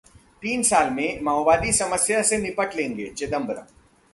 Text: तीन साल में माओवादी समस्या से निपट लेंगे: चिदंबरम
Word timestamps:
तीन 0.43 0.63
साल 0.63 0.89
में 0.89 1.21
माओवादी 1.21 1.71
समस्या 1.73 2.21
से 2.21 2.37
निपट 2.37 2.75
लेंगे: 2.75 3.07
चिदंबरम 3.07 3.65